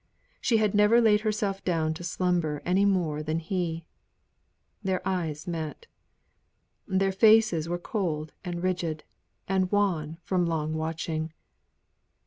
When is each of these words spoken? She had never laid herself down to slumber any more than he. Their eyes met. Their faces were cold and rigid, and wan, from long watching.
She 0.41 0.57
had 0.57 0.73
never 0.73 0.99
laid 0.99 1.21
herself 1.21 1.63
down 1.63 1.93
to 1.93 2.03
slumber 2.03 2.63
any 2.65 2.85
more 2.85 3.21
than 3.21 3.37
he. 3.37 3.85
Their 4.81 5.07
eyes 5.07 5.45
met. 5.45 5.85
Their 6.87 7.11
faces 7.11 7.69
were 7.69 7.77
cold 7.77 8.33
and 8.43 8.63
rigid, 8.63 9.03
and 9.47 9.71
wan, 9.71 10.17
from 10.23 10.47
long 10.47 10.73
watching. 10.73 11.31